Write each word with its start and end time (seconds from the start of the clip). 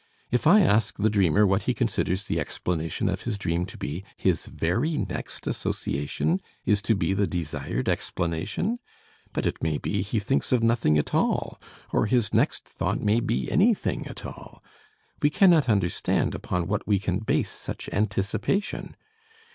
If 0.31 0.47
I 0.47 0.61
ask 0.61 0.97
the 0.97 1.11
dreamer 1.11 1.45
what 1.45 1.61
he 1.69 1.75
considers 1.75 2.23
the 2.23 2.39
explanation 2.39 3.07
of 3.07 3.21
his 3.21 3.37
dream 3.37 3.67
to 3.67 3.77
be, 3.77 4.03
his 4.17 4.47
very 4.47 4.97
next 4.97 5.45
association 5.45 6.41
is 6.65 6.81
to 6.81 6.95
be 6.95 7.13
the 7.13 7.27
desired 7.27 7.87
explanation? 7.87 8.79
But 9.31 9.45
it 9.45 9.61
may 9.61 9.77
be 9.77 10.01
he 10.01 10.17
thinks 10.17 10.51
of 10.51 10.63
nothing 10.63 10.97
at 10.97 11.13
all, 11.13 11.61
or 11.93 12.07
his 12.07 12.33
next 12.33 12.65
thought 12.67 12.99
may 12.99 13.19
be 13.19 13.51
anything 13.51 14.07
at 14.07 14.25
all. 14.25 14.63
We 15.21 15.29
cannot 15.29 15.69
understand 15.69 16.33
upon 16.33 16.65
what 16.65 16.87
we 16.87 16.97
can 16.97 17.19
base 17.19 17.51
such 17.51 17.87
anticipation. 17.93 18.95